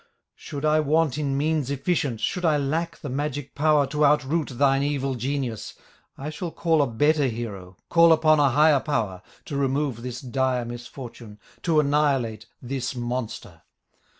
"Should 0.33 0.65
I 0.65 0.79
want 0.79 1.19
in 1.19 1.37
means 1.37 1.69
efficient, 1.69 2.21
Should 2.21 2.43
I 2.43 2.57
lack 2.57 2.97
the 3.01 3.07
magic 3.07 3.53
power 3.53 3.85
To 3.85 4.03
outroot 4.03 4.49
thine 4.57 4.81
evil 4.81 5.13
genius, 5.13 5.75
I 6.17 6.31
shall 6.31 6.49
call 6.49 6.81
a 6.81 6.87
better 6.87 7.27
hero, 7.27 7.77
Call 7.87 8.11
upon 8.11 8.39
a 8.39 8.49
higher 8.49 8.79
power, 8.79 9.21
To 9.45 9.55
remove 9.55 10.01
this 10.01 10.19
dire 10.19 10.65
misfortune, 10.65 11.37
To 11.61 11.79
annihilate 11.79 12.47
this 12.63 12.95
monster. 12.95 13.61